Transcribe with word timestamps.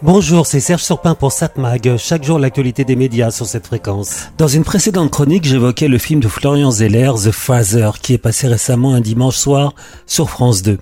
Bonjour, 0.00 0.46
c'est 0.46 0.60
Serge 0.60 0.84
Surpin 0.84 1.16
pour 1.16 1.32
SatMag. 1.32 1.96
Chaque 1.96 2.22
jour, 2.22 2.38
l'actualité 2.38 2.84
des 2.84 2.94
médias 2.94 3.32
sur 3.32 3.46
cette 3.46 3.66
fréquence. 3.66 4.28
Dans 4.38 4.46
une 4.46 4.62
précédente 4.62 5.10
chronique, 5.10 5.44
j'évoquais 5.44 5.88
le 5.88 5.98
film 5.98 6.20
de 6.20 6.28
Florian 6.28 6.70
Zeller, 6.70 7.10
The 7.24 7.32
Father, 7.32 7.90
qui 8.00 8.14
est 8.14 8.18
passé 8.18 8.46
récemment 8.46 8.94
un 8.94 9.00
dimanche 9.00 9.34
soir 9.34 9.74
sur 10.06 10.30
France 10.30 10.62
2. 10.62 10.78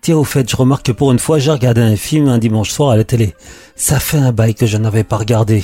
Tiens, 0.00 0.16
au 0.16 0.24
fait, 0.24 0.50
je 0.50 0.56
remarque 0.56 0.86
que 0.86 0.92
pour 0.92 1.12
une 1.12 1.20
fois, 1.20 1.38
j'ai 1.38 1.52
regardé 1.52 1.80
un 1.80 1.94
film 1.94 2.26
un 2.26 2.38
dimanche 2.38 2.70
soir 2.70 2.90
à 2.90 2.96
la 2.96 3.04
télé. 3.04 3.36
Ça 3.76 4.00
fait 4.00 4.18
un 4.18 4.32
bail 4.32 4.56
que 4.56 4.66
je 4.66 4.78
n'avais 4.78 5.04
pas 5.04 5.18
regardé. 5.18 5.62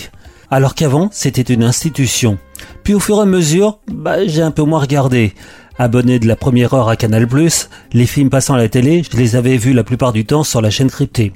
Alors 0.49 0.77
qu'avant, 0.77 1.09
c'était 1.11 1.53
une 1.53 1.65
institution. 1.65 2.39
Puis 2.85 2.95
au 2.95 3.01
fur 3.01 3.19
et 3.19 3.23
à 3.23 3.25
mesure, 3.25 3.81
bah, 3.89 4.25
j'ai 4.29 4.43
un 4.43 4.53
peu 4.53 4.63
moins 4.63 4.81
regardé. 4.81 5.35
Abonné 5.77 6.21
de 6.21 6.29
la 6.29 6.37
première 6.37 6.73
heure 6.75 6.89
à 6.89 6.95
Canal+, 6.95 7.27
les 7.95 8.07
films 8.07 8.31
passant 8.31 8.55
à 8.55 8.59
la 8.59 8.69
télé, 8.69 9.03
je 9.11 9.17
les 9.17 9.35
avais 9.35 9.57
vus 9.57 9.73
la 9.73 9.83
plupart 9.83 10.13
du 10.13 10.25
temps 10.25 10.45
sur 10.45 10.61
la 10.61 10.71
chaîne 10.71 10.91
cryptée. 10.91 11.33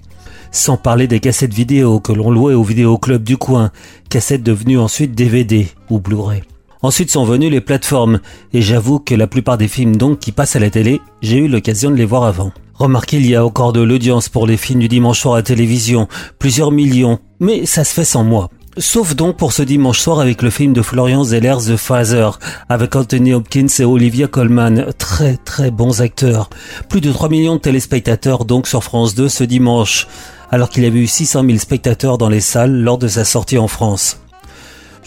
Sans 0.57 0.79
parler 0.79 1.07
des 1.07 1.21
cassettes 1.21 1.53
vidéo 1.53 2.01
que 2.01 2.13
l'on 2.13 2.31
louait 2.31 2.55
au 2.55 2.63
vidéoclub 2.63 3.23
du 3.23 3.37
coin, 3.37 3.71
cassettes 4.09 4.43
devenues 4.43 4.79
ensuite 4.79 5.15
DVD 5.15 5.69
ou 5.91 6.01
Blu-ray. 6.01 6.41
Ensuite 6.81 7.11
sont 7.11 7.27
venues 7.27 7.51
les 7.51 7.61
plateformes, 7.61 8.21
et 8.55 8.63
j'avoue 8.63 8.99
que 8.99 9.15
la 9.15 9.27
plupart 9.27 9.59
des 9.59 9.69
films 9.69 9.97
donc 9.97 10.19
qui 10.19 10.33
passent 10.33 10.57
à 10.57 10.59
la 10.59 10.71
télé, 10.71 11.03
j'ai 11.21 11.37
eu 11.37 11.47
l'occasion 11.47 11.91
de 11.91 11.97
les 11.97 12.07
voir 12.07 12.25
avant. 12.25 12.53
Remarquez, 12.73 13.19
il 13.19 13.27
y 13.27 13.37
a 13.37 13.45
encore 13.45 13.75
de 13.75 13.83
l'audience 13.83 14.31
pour 14.31 14.47
les 14.47 14.57
films 14.57 14.81
du 14.81 14.89
dimanche 14.89 15.21
soir 15.21 15.35
à 15.35 15.43
télévision, 15.43 16.09
plusieurs 16.39 16.73
millions, 16.73 17.19
mais 17.39 17.67
ça 17.67 17.85
se 17.85 17.93
fait 17.93 18.07
sans 18.07 18.25
moi. 18.25 18.49
Sauf 18.79 19.15
donc 19.15 19.37
pour 19.37 19.53
ce 19.53 19.63
dimanche 19.63 20.01
soir 20.01 20.21
avec 20.21 20.41
le 20.41 20.49
film 20.49 20.73
de 20.73 20.81
Florian 20.81 21.23
Zeller 21.23 21.57
The 21.67 21.77
Father, 21.77 22.31
avec 22.71 22.97
Anthony 22.97 23.35
Hopkins 23.35 23.69
et 23.79 23.85
Olivia 23.85 24.27
Colman, 24.27 24.87
très 24.97 25.37
très 25.37 25.71
bons 25.71 26.01
acteurs. 26.01 26.49
Plus 26.89 27.03
de 27.03 27.13
3 27.13 27.29
millions 27.29 27.57
de 27.57 27.61
téléspectateurs 27.61 28.47
donc 28.47 28.67
sur 28.67 28.83
France 28.83 29.15
2 29.15 29.29
ce 29.29 29.45
dimanche, 29.45 30.07
alors 30.51 30.71
qu'il 30.71 30.85
avait 30.85 30.99
eu 30.99 31.07
600 31.07 31.45
000 31.45 31.59
spectateurs 31.59 32.19
dans 32.19 32.29
les 32.29 32.41
salles 32.41 32.81
lors 32.83 32.99
de 32.99 33.09
sa 33.09 33.25
sortie 33.25 33.59
en 33.59 33.69
France. 33.69 34.21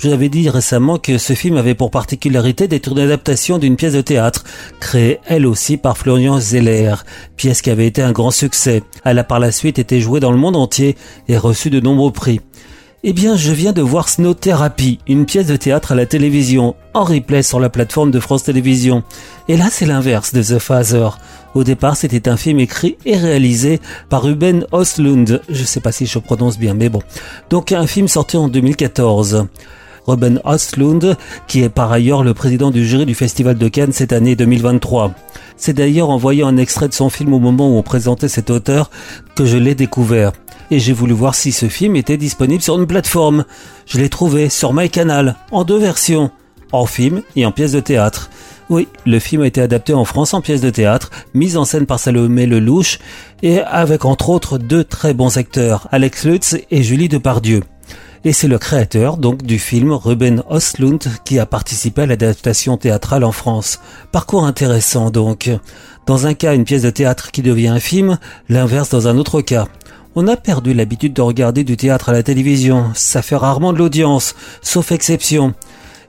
Je 0.01 0.07
vous 0.07 0.13
avais 0.13 0.29
dit 0.29 0.49
récemment 0.49 0.97
que 0.97 1.17
ce 1.17 1.33
film 1.33 1.57
avait 1.57 1.75
pour 1.75 1.91
particularité 1.91 2.69
d'être 2.69 2.93
une 2.93 2.99
adaptation 2.99 3.57
d'une 3.57 3.75
pièce 3.75 3.91
de 3.91 3.99
théâtre, 3.99 4.45
créée 4.79 5.19
elle 5.25 5.45
aussi 5.45 5.75
par 5.75 5.97
Florian 5.97 6.39
Zeller, 6.39 6.95
pièce 7.35 7.61
qui 7.61 7.69
avait 7.69 7.87
été 7.87 8.01
un 8.01 8.13
grand 8.13 8.31
succès. 8.31 8.81
Elle 9.03 9.19
a 9.19 9.25
par 9.25 9.41
la 9.41 9.51
suite 9.51 9.77
été 9.77 9.99
jouée 9.99 10.21
dans 10.21 10.31
le 10.31 10.37
monde 10.37 10.55
entier 10.55 10.95
et 11.27 11.37
reçu 11.37 11.69
de 11.69 11.81
nombreux 11.81 12.13
prix. 12.13 12.39
Eh 13.01 13.13
bien, 13.13 13.37
je 13.37 13.53
viens 13.53 13.71
de 13.71 13.81
voir 13.81 14.09
Snow 14.09 14.33
Therapy, 14.33 14.99
une 15.07 15.25
pièce 15.25 15.47
de 15.47 15.55
théâtre 15.55 15.93
à 15.93 15.95
la 15.95 16.05
télévision, 16.05 16.75
en 16.93 17.05
replay 17.05 17.43
sur 17.43 17.61
la 17.61 17.69
plateforme 17.69 18.11
de 18.11 18.19
France 18.19 18.43
Télévisions. 18.43 19.03
Et 19.47 19.55
là, 19.55 19.69
c'est 19.71 19.85
l'inverse 19.85 20.33
de 20.33 20.43
The 20.43 20.59
Father. 20.59 21.17
Au 21.55 21.63
départ, 21.63 21.95
c'était 21.95 22.27
un 22.27 22.35
film 22.35 22.59
écrit 22.59 22.97
et 23.05 23.15
réalisé 23.15 23.79
par 24.09 24.23
Ruben 24.23 24.65
Oslund. 24.73 25.41
Je 25.47 25.63
sais 25.63 25.79
pas 25.79 25.93
si 25.93 26.07
je 26.07 26.19
prononce 26.19 26.59
bien, 26.59 26.73
mais 26.73 26.89
bon. 26.89 26.99
Donc, 27.49 27.71
un 27.71 27.87
film 27.87 28.09
sorti 28.09 28.35
en 28.35 28.49
2014. 28.49 29.45
Ruben 30.05 30.41
Oslund, 30.43 31.15
qui 31.47 31.63
est 31.63 31.69
par 31.69 31.93
ailleurs 31.93 32.25
le 32.25 32.33
président 32.33 32.69
du 32.69 32.85
jury 32.85 33.05
du 33.05 33.15
Festival 33.15 33.57
de 33.57 33.67
Cannes 33.69 33.93
cette 33.93 34.11
année 34.11 34.35
2023. 34.35 35.13
C'est 35.55 35.73
d'ailleurs 35.73 36.09
en 36.09 36.17
voyant 36.17 36.47
un 36.49 36.57
extrait 36.57 36.89
de 36.89 36.93
son 36.93 37.09
film 37.09 37.33
au 37.33 37.39
moment 37.39 37.73
où 37.73 37.77
on 37.77 37.83
présentait 37.83 38.27
cet 38.27 38.49
auteur 38.49 38.89
que 39.35 39.45
je 39.45 39.55
l'ai 39.55 39.75
découvert 39.75 40.33
et 40.71 40.79
j'ai 40.79 40.93
voulu 40.93 41.13
voir 41.13 41.35
si 41.35 41.51
ce 41.51 41.67
film 41.67 41.95
était 41.95 42.17
disponible 42.17 42.61
sur 42.61 42.79
une 42.79 42.87
plateforme. 42.87 43.45
Je 43.85 43.97
l'ai 43.97 44.09
trouvé 44.09 44.49
sur 44.49 44.73
MyCanal, 44.73 45.35
en 45.51 45.63
deux 45.63 45.77
versions, 45.77 46.31
en 46.71 46.85
film 46.85 47.21
et 47.35 47.45
en 47.45 47.51
pièce 47.51 47.71
de 47.71 47.79
théâtre. 47.79 48.29
Oui, 48.69 48.87
le 49.05 49.17
film 49.17 49.41
a 49.41 49.47
été 49.47 49.61
adapté 49.61 49.93
en 49.93 50.05
France 50.05 50.35
en 50.35 50.41
pièce 50.41 50.61
de 50.61 50.69
théâtre, 50.69 51.09
mise 51.33 51.57
en 51.57 51.65
scène 51.65 51.87
par 51.87 51.99
Salomé 51.99 52.45
Lelouch, 52.45 52.99
et 53.41 53.61
avec 53.61 54.05
entre 54.05 54.29
autres 54.29 54.59
deux 54.59 54.83
très 54.83 55.15
bons 55.15 55.37
acteurs, 55.37 55.87
Alex 55.91 56.25
Lutz 56.25 56.55
et 56.69 56.83
Julie 56.83 57.09
Depardieu. 57.09 57.63
Et 58.25 58.33
c'est 58.33 58.49
le 58.49 58.59
créateur 58.59 59.17
donc 59.17 59.43
du 59.43 59.57
film 59.59 59.93
Ruben 59.93 60.43
Oslund 60.49 60.99
qui 61.23 61.39
a 61.39 61.45
participé 61.45 62.01
à 62.01 62.05
l'adaptation 62.05 62.75
théâtrale 62.77 63.23
en 63.23 63.31
France. 63.31 63.79
Parcours 64.11 64.45
intéressant 64.45 65.09
donc. 65.09 65.49
Dans 66.05 66.27
un 66.27 66.33
cas 66.33 66.53
une 66.53 66.65
pièce 66.65 66.81
de 66.81 66.89
théâtre 66.89 67.31
qui 67.31 67.41
devient 67.41 67.69
un 67.69 67.79
film, 67.79 68.17
l'inverse 68.49 68.89
dans 68.89 69.07
un 69.07 69.17
autre 69.17 69.41
cas. 69.41 69.67
On 70.15 70.27
a 70.27 70.35
perdu 70.35 70.73
l'habitude 70.73 71.13
de 71.13 71.21
regarder 71.21 71.63
du 71.63 71.77
théâtre 71.77 72.09
à 72.09 72.13
la 72.13 72.23
télévision, 72.23 72.85
ça 72.95 73.21
fait 73.21 73.35
rarement 73.35 73.73
de 73.73 73.77
l'audience, 73.77 74.33
sauf 74.63 74.91
exception. 74.91 75.53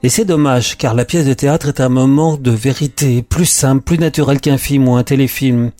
Et 0.03 0.09
c'est 0.09 0.25
dommage, 0.25 0.79
car 0.79 0.95
la 0.95 1.05
pièce 1.05 1.27
de 1.27 1.35
théâtre 1.35 1.69
est 1.69 1.83
un 1.83 1.91
moment 1.91 2.39
de 2.39 2.51
vérité, 2.51 3.23
plus 3.23 3.45
simple, 3.45 3.83
plus 3.83 3.99
naturel 3.99 4.41
qu'un 4.41 4.57
film 4.57 4.89
ou 4.89 4.97
un 4.97 5.03
téléfilm. 5.03 5.71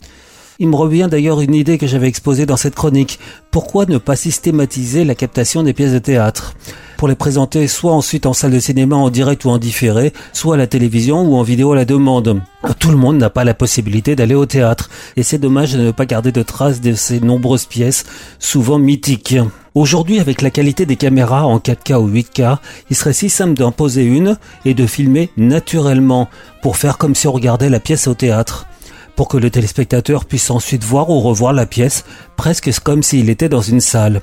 Il 0.59 0.67
me 0.67 0.75
revient 0.75 1.07
d'ailleurs 1.09 1.41
une 1.41 1.55
idée 1.55 1.79
que 1.79 1.87
j'avais 1.87 2.07
exposée 2.07 2.45
dans 2.45 2.57
cette 2.57 2.75
chronique. 2.75 3.17
Pourquoi 3.49 3.87
ne 3.87 3.97
pas 3.97 4.15
systématiser 4.15 5.03
la 5.03 5.15
captation 5.15 5.63
des 5.63 5.73
pièces 5.73 5.93
de 5.93 5.97
théâtre? 5.97 6.53
Pour 7.01 7.07
les 7.07 7.15
présenter 7.15 7.67
soit 7.67 7.93
ensuite 7.93 8.27
en 8.27 8.33
salle 8.33 8.51
de 8.51 8.59
cinéma 8.59 8.95
en 8.95 9.09
direct 9.09 9.43
ou 9.45 9.49
en 9.49 9.57
différé, 9.57 10.13
soit 10.33 10.53
à 10.53 10.57
la 10.59 10.67
télévision 10.67 11.23
ou 11.23 11.35
en 11.35 11.41
vidéo 11.41 11.71
à 11.71 11.75
la 11.75 11.83
demande. 11.83 12.43
Tout 12.77 12.91
le 12.91 12.95
monde 12.95 13.17
n'a 13.17 13.31
pas 13.31 13.43
la 13.43 13.55
possibilité 13.55 14.15
d'aller 14.15 14.35
au 14.35 14.45
théâtre, 14.45 14.91
et 15.17 15.23
c'est 15.23 15.39
dommage 15.39 15.73
de 15.73 15.81
ne 15.81 15.89
pas 15.89 16.05
garder 16.05 16.31
de 16.31 16.43
traces 16.43 16.79
de 16.79 16.93
ces 16.93 17.19
nombreuses 17.19 17.65
pièces, 17.65 18.05
souvent 18.37 18.77
mythiques. 18.77 19.35
Aujourd'hui, 19.73 20.19
avec 20.19 20.43
la 20.43 20.51
qualité 20.51 20.85
des 20.85 20.95
caméras 20.95 21.47
en 21.47 21.57
4K 21.57 21.95
ou 21.95 22.07
8K, 22.07 22.59
il 22.91 22.95
serait 22.95 23.13
si 23.13 23.29
simple 23.29 23.55
d'en 23.55 23.71
poser 23.71 24.03
une 24.03 24.37
et 24.63 24.75
de 24.75 24.85
filmer 24.85 25.31
naturellement, 25.37 26.29
pour 26.61 26.77
faire 26.77 26.99
comme 26.99 27.15
si 27.15 27.27
on 27.27 27.31
regardait 27.31 27.71
la 27.71 27.79
pièce 27.79 28.07
au 28.07 28.13
théâtre 28.13 28.67
pour 29.15 29.27
que 29.27 29.37
le 29.37 29.49
téléspectateur 29.49 30.25
puisse 30.25 30.49
ensuite 30.49 30.83
voir 30.83 31.09
ou 31.09 31.19
revoir 31.19 31.51
la 31.51 31.65
pièce, 31.65 32.05
presque 32.37 32.71
comme 32.79 33.03
s'il 33.03 33.29
était 33.29 33.49
dans 33.49 33.61
une 33.61 33.81
salle. 33.81 34.21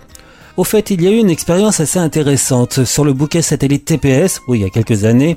Au 0.59 0.65
fait, 0.65 0.91
il 0.91 1.03
y 1.03 1.07
a 1.07 1.13
eu 1.13 1.19
une 1.19 1.31
expérience 1.31 1.79
assez 1.79 2.01
intéressante. 2.01 2.85
Sur 2.85 3.05
le 3.05 3.13
bouquet 3.13 3.43
satellite 3.43 3.85
TPS, 3.85 4.43
oui, 4.49 4.59
il 4.59 4.63
y 4.63 4.67
a 4.67 4.71
quelques 4.71 5.05
années, 5.05 5.37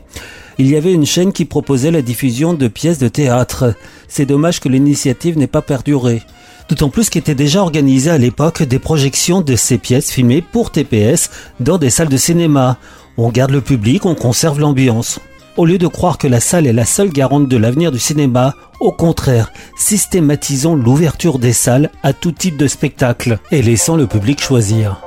il 0.57 0.67
y 0.67 0.75
avait 0.75 0.93
une 0.93 1.05
chaîne 1.05 1.31
qui 1.31 1.45
proposait 1.45 1.91
la 1.91 2.01
diffusion 2.01 2.55
de 2.55 2.67
pièces 2.67 2.97
de 2.97 3.07
théâtre. 3.07 3.75
C'est 4.07 4.25
dommage 4.25 4.59
que 4.59 4.67
l'initiative 4.67 5.37
n'ait 5.37 5.45
pas 5.45 5.61
perduré. 5.61 6.23
D'autant 6.69 6.89
plus 6.89 7.11
qu'étaient 7.11 7.35
déjà 7.35 7.61
organisées 7.61 8.09
à 8.09 8.17
l'époque 8.17 8.63
des 8.63 8.79
projections 8.79 9.41
de 9.41 9.55
ces 9.55 9.77
pièces 9.77 10.09
filmées 10.09 10.41
pour 10.41 10.71
TPS 10.71 11.29
dans 11.59 11.77
des 11.77 11.91
salles 11.91 12.09
de 12.09 12.17
cinéma. 12.17 12.79
On 13.15 13.29
garde 13.29 13.51
le 13.51 13.61
public, 13.61 14.07
on 14.07 14.15
conserve 14.15 14.59
l'ambiance. 14.59 15.19
Au 15.55 15.65
lieu 15.65 15.77
de 15.77 15.85
croire 15.85 16.17
que 16.17 16.27
la 16.27 16.39
salle 16.39 16.65
est 16.65 16.73
la 16.73 16.85
seule 16.85 17.11
garante 17.11 17.47
de 17.47 17.57
l'avenir 17.57 17.91
du 17.91 17.99
cinéma, 17.99 18.55
au 18.79 18.91
contraire, 18.91 19.51
systématisons 19.77 20.73
l'ouverture 20.73 21.37
des 21.37 21.53
salles 21.53 21.91
à 22.01 22.11
tout 22.11 22.31
type 22.31 22.57
de 22.57 22.65
spectacle 22.65 23.37
et 23.51 23.61
laissons 23.61 23.97
le 23.97 24.07
public 24.07 24.41
choisir. 24.41 24.99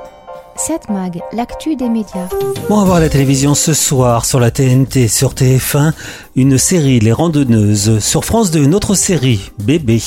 7 0.57 0.89
Mag, 0.89 1.21
l'actu 1.33 1.75
des 1.75 1.89
médias. 1.89 2.29
Bon, 2.69 2.75
on 2.75 2.79
va 2.79 2.85
voir 2.85 2.99
la 3.01 3.09
télévision 3.09 3.55
ce 3.55 3.73
soir 3.73 4.23
sur 4.23 4.39
la 4.39 4.51
TNT, 4.51 5.09
sur 5.09 5.33
TF1, 5.33 5.91
une 6.37 6.57
série 6.57 7.01
Les 7.01 7.11
Randonneuses. 7.11 7.99
Sur 7.99 8.23
France 8.23 8.51
2, 8.51 8.63
une 8.63 8.73
autre 8.73 8.95
série, 8.95 9.51
Bébé. 9.59 10.01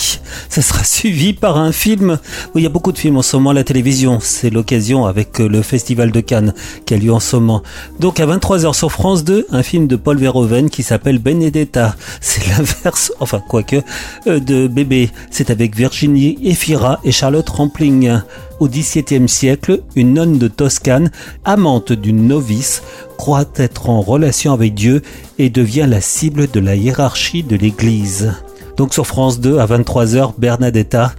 Ça 0.49 0.63
sera 0.63 0.85
suivi 0.85 1.35
par 1.35 1.59
un 1.59 1.71
film. 1.71 2.19
Oui, 2.55 2.63
il 2.63 2.65
y 2.65 2.67
a 2.67 2.71
beaucoup 2.71 2.93
de 2.93 2.99
films 2.99 3.19
en 3.19 3.23
ce 3.23 3.37
moment 3.37 3.51
à 3.51 3.55
la 3.55 3.63
télévision. 3.63 4.21
C'est 4.23 4.49
l'occasion 4.49 5.05
avec 5.05 5.39
le 5.39 5.61
Festival 5.61 6.13
de 6.13 6.21
Cannes 6.21 6.55
qui 6.87 6.95
a 6.95 6.97
lieu 6.97 7.13
en 7.13 7.21
ce 7.21 7.37
moment. 7.37 7.63
Donc 8.01 8.19
à 8.19 8.27
23h 8.27 8.73
sur 8.73 8.91
France 8.91 9.25
2, 9.25 9.49
un 9.51 9.63
film 9.63 9.87
de 9.87 9.97
Paul 9.97 10.17
Verhoeven 10.17 10.71
qui 10.71 10.83
s'appelle 10.83 11.19
Benedetta. 11.19 11.95
C'est 12.23 12.47
l'inverse, 12.57 13.13
enfin 13.21 13.43
quoique, 13.47 13.83
euh, 14.27 14.41
de 14.41 14.67
Bébé. 14.67 15.11
C'est 15.31 15.51
avec 15.51 15.77
Virginie 15.77 16.39
Efira 16.43 17.01
et 17.05 17.13
Charlotte 17.13 17.49
Rampling. 17.51 18.19
Au 18.61 18.67
XVIIe 18.67 19.29
siècle, 19.29 19.83
une 19.95 20.15
nonne 20.15 20.38
de 20.39 20.49
Toscane, 20.49 21.11
amante 21.45 21.93
d'une 21.93 22.27
novice, 22.27 22.83
croit 23.17 23.45
être 23.57 23.91
en 23.91 24.01
relation 24.01 24.53
avec 24.53 24.75
Dieu 24.75 25.03
et 25.39 25.51
devient 25.51 25.87
la 25.89 26.01
cible 26.01 26.51
de 26.51 26.61
la 26.61 26.77
hiérarchie 26.77 27.43
de 27.43 27.57
l'Église. 27.57 28.35
Donc 28.77 28.95
sur 28.95 29.07
France 29.07 29.41
2 29.41 29.59
à 29.59 29.67
23h, 29.67 30.35
Bernadetta 30.39 31.13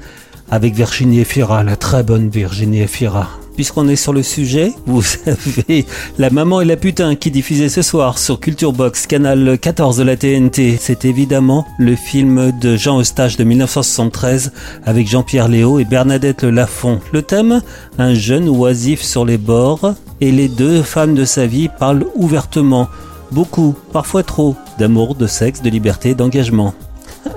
avec 0.50 0.74
Virginie 0.74 1.20
Efira, 1.20 1.64
la 1.64 1.76
très 1.76 2.04
bonne 2.04 2.30
Virginie 2.30 2.82
Efira 2.82 3.30
puisqu'on 3.60 3.90
est 3.90 3.98
sur 3.98 4.14
le 4.14 4.24
sujet, 4.24 4.72
vous 4.86 5.02
savez 5.02 5.86
La 6.18 6.30
maman 6.30 6.62
et 6.62 6.66
la 6.66 6.78
putain 6.78 7.18
qui 7.18 7.30
diffusait 7.30 7.68
ce 7.68 7.82
soir 7.82 8.18
sur 8.18 8.40
Culture 8.40 8.72
Box, 8.72 9.06
canal 9.06 9.60
14 9.60 9.98
de 9.98 10.04
la 10.04 10.16
TNT. 10.16 10.78
C'est 10.80 11.04
évidemment 11.04 11.68
le 11.78 11.98
film 11.98 12.54
de 12.58 12.78
Jean 12.78 13.02
Eustache 13.02 13.36
de 13.36 13.44
1973 13.44 14.54
avec 14.86 15.10
Jean-Pierre 15.10 15.50
Léo 15.50 15.78
et 15.78 15.84
Bernadette 15.84 16.44
Le 16.44 16.52
Lafont. 16.52 17.02
Le 17.12 17.22
thème 17.22 17.62
Un 17.98 18.14
jeune 18.14 18.48
oisif 18.48 19.02
sur 19.02 19.26
les 19.26 19.38
bords 19.38 19.94
et 20.22 20.32
les 20.32 20.48
deux 20.48 20.82
femmes 20.82 21.14
de 21.14 21.26
sa 21.26 21.46
vie 21.46 21.68
parlent 21.68 22.06
ouvertement, 22.16 22.88
beaucoup, 23.34 23.76
parfois 23.92 24.24
trop, 24.24 24.56
d'amour, 24.78 25.16
de 25.16 25.28
sexe, 25.28 25.62
de 25.62 25.70
liberté, 25.70 26.16
d'engagement. 26.16 26.74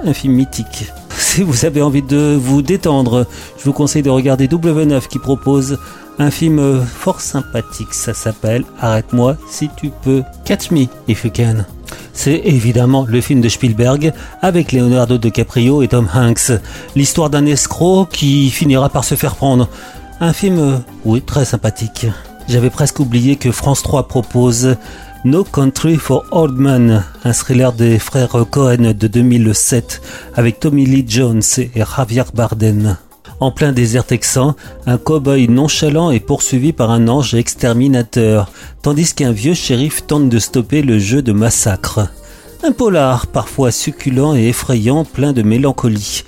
Un 0.04 0.12
film 0.12 0.34
mythique. 0.34 0.92
Si 1.18 1.42
vous 1.42 1.64
avez 1.64 1.82
envie 1.82 2.02
de 2.02 2.38
vous 2.38 2.62
détendre, 2.62 3.26
je 3.58 3.64
vous 3.64 3.72
conseille 3.72 4.02
de 4.02 4.10
regarder 4.10 4.48
W9 4.48 5.08
qui 5.08 5.18
propose 5.18 5.78
un 6.18 6.30
film 6.30 6.84
fort 6.84 7.20
sympathique. 7.20 7.94
Ça 7.94 8.14
s'appelle 8.14 8.64
Arrête-moi 8.80 9.36
si 9.48 9.70
tu 9.76 9.90
peux. 10.02 10.22
Catch 10.44 10.70
me 10.70 10.86
if 11.08 11.24
you 11.24 11.30
can. 11.34 11.64
C'est 12.12 12.42
évidemment 12.44 13.06
le 13.08 13.20
film 13.20 13.40
de 13.40 13.48
Spielberg 13.48 14.12
avec 14.42 14.72
Leonardo 14.72 15.18
DiCaprio 15.18 15.82
et 15.82 15.88
Tom 15.88 16.08
Hanks. 16.14 16.52
L'histoire 16.94 17.30
d'un 17.30 17.46
escroc 17.46 18.08
qui 18.12 18.50
finira 18.50 18.88
par 18.88 19.04
se 19.04 19.14
faire 19.14 19.34
prendre. 19.36 19.68
Un 20.20 20.32
film, 20.32 20.58
euh, 20.58 20.76
oui, 21.04 21.22
très 21.22 21.44
sympathique. 21.44 22.06
J'avais 22.48 22.70
presque 22.70 23.00
oublié 23.00 23.36
que 23.36 23.50
France 23.50 23.82
3 23.82 24.08
propose 24.08 24.76
No 25.24 25.44
Country 25.44 25.98
for 25.98 26.24
Old 26.32 26.58
Men, 26.58 27.04
un 27.22 27.32
thriller 27.32 27.72
des 27.72 28.00
frères 28.00 28.36
Cohen 28.50 28.92
de 28.92 29.06
2007 29.06 30.02
avec 30.34 30.58
Tommy 30.58 30.84
Lee 30.84 31.04
Jones 31.06 31.42
et 31.58 31.70
Javier 31.96 32.24
Bardem. 32.34 32.96
En 33.38 33.52
plein 33.52 33.70
désert 33.70 34.04
texan, 34.04 34.56
un 34.84 34.98
cow-boy 34.98 35.46
nonchalant 35.46 36.10
est 36.10 36.18
poursuivi 36.18 36.72
par 36.72 36.90
un 36.90 37.06
ange 37.06 37.34
exterminateur, 37.34 38.50
tandis 38.82 39.14
qu'un 39.14 39.30
vieux 39.30 39.54
shérif 39.54 40.04
tente 40.08 40.28
de 40.28 40.40
stopper 40.40 40.82
le 40.82 40.98
jeu 40.98 41.22
de 41.22 41.32
massacre. 41.32 42.08
Un 42.64 42.72
polar, 42.72 43.28
parfois 43.28 43.70
succulent 43.70 44.34
et 44.34 44.48
effrayant, 44.48 45.04
plein 45.04 45.32
de 45.32 45.42
mélancolie, 45.42 46.24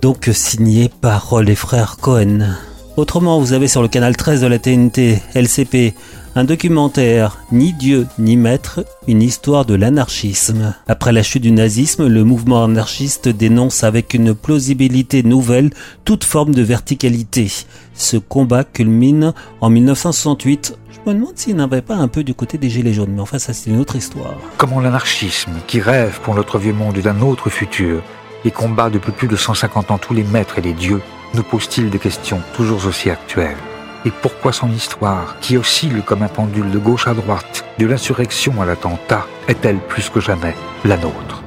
donc 0.00 0.30
signé 0.32 0.90
par 1.02 1.42
les 1.42 1.54
frères 1.54 1.98
Cohen. 2.00 2.56
Autrement, 2.96 3.38
vous 3.40 3.52
avez 3.52 3.68
sur 3.68 3.82
le 3.82 3.88
canal 3.88 4.16
13 4.16 4.40
de 4.40 4.46
la 4.46 4.58
TNT, 4.58 5.22
LCP, 5.34 5.94
un 6.34 6.44
documentaire 6.44 7.38
Ni 7.52 7.72
Dieu 7.72 8.06
ni 8.18 8.36
Maître, 8.36 8.84
une 9.06 9.22
histoire 9.22 9.64
de 9.64 9.74
l'anarchisme. 9.74 10.74
Après 10.86 11.12
la 11.12 11.22
chute 11.22 11.42
du 11.42 11.50
nazisme, 11.50 12.06
le 12.06 12.24
mouvement 12.24 12.64
anarchiste 12.64 13.28
dénonce 13.28 13.84
avec 13.84 14.14
une 14.14 14.34
plausibilité 14.34 15.22
nouvelle 15.22 15.70
toute 16.04 16.24
forme 16.24 16.54
de 16.54 16.62
verticalité. 16.62 17.50
Ce 17.94 18.16
combat 18.16 18.64
culmine 18.64 19.32
en 19.60 19.70
1968 19.70 20.78
je 20.90 21.10
me 21.10 21.18
demande 21.18 21.36
s'il 21.36 21.56
n'avait 21.56 21.82
pas 21.82 21.94
un 21.94 22.08
peu 22.08 22.24
du 22.24 22.34
côté 22.34 22.58
des 22.58 22.68
Gilets 22.68 22.92
jaunes, 22.92 23.12
mais 23.12 23.20
enfin 23.20 23.38
ça 23.38 23.52
c'est 23.52 23.70
une 23.70 23.78
autre 23.78 23.96
histoire. 23.96 24.34
Comment 24.56 24.80
l'anarchisme, 24.80 25.52
qui 25.66 25.80
rêve 25.80 26.20
pour 26.22 26.34
notre 26.34 26.58
vieux 26.58 26.72
monde 26.72 26.98
d'un 26.98 27.20
autre 27.20 27.50
futur, 27.50 28.02
et 28.44 28.50
combat 28.50 28.90
depuis 28.90 29.12
plus 29.12 29.28
de 29.28 29.36
150 29.36 29.90
ans 29.90 29.98
tous 29.98 30.14
les 30.14 30.24
maîtres 30.24 30.58
et 30.58 30.62
les 30.62 30.72
dieux, 30.72 31.00
nous 31.34 31.42
pose-t-il 31.42 31.90
des 31.90 31.98
questions 31.98 32.40
toujours 32.54 32.86
aussi 32.86 33.10
actuelles? 33.10 33.56
Et 34.04 34.10
pourquoi 34.22 34.52
son 34.52 34.70
histoire, 34.70 35.36
qui 35.40 35.56
oscille 35.56 36.02
comme 36.04 36.22
un 36.22 36.28
pendule 36.28 36.70
de 36.70 36.78
gauche 36.78 37.08
à 37.08 37.14
droite, 37.14 37.64
de 37.78 37.86
l'insurrection 37.86 38.60
à 38.62 38.66
l'attentat, 38.66 39.26
est-elle 39.48 39.78
plus 39.78 40.08
que 40.08 40.20
jamais 40.20 40.54
la 40.84 40.96
nôtre? 40.96 41.42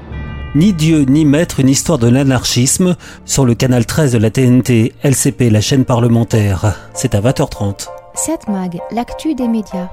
Ni 0.54 0.74
Dieu 0.74 1.06
ni 1.08 1.24
Maître, 1.24 1.62
une 1.62 1.70
histoire 1.70 1.98
de 1.98 2.10
l'anarchisme 2.10 2.98
sur 3.24 3.46
le 3.46 3.56
canal 3.56 3.86
13 3.86 4.12
de 4.12 4.18
la 4.18 4.30
TNT, 4.30 4.94
LCP, 5.02 5.50
la 5.50 5.62
chaîne 5.62 5.86
parlementaire. 5.86 6.76
C'est 6.94 7.16
à 7.16 7.22
20h30. 7.22 7.88
7 8.16 8.50
Mag, 8.50 8.80
l'actu 8.92 9.34
des 9.34 9.48
médias. 9.48 9.88